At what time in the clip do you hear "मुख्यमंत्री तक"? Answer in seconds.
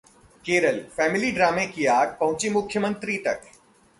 2.49-3.41